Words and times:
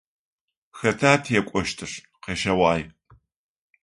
Хэта 0.79 1.11
текӏощтыр? 1.23 1.91
Къэшӏэгъуае. 2.23 2.83